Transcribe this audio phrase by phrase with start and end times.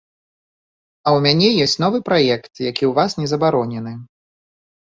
[1.07, 3.93] А ў мяне ёсць новы праект, які ў вас не забаронены.